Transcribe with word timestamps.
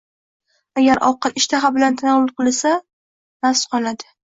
Agar 0.83 1.01
ovqat 1.09 1.39
ishtaha 1.43 1.73
bilan 1.77 2.01
tanovul 2.03 2.35
qilinsa, 2.41 2.77
nafsi 3.49 3.75
qonadi. 3.77 4.15